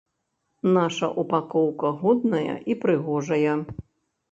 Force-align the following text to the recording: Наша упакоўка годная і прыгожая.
Наша 0.77 1.09
упакоўка 1.25 1.93
годная 2.01 2.57
і 2.73 2.79
прыгожая. 2.87 3.53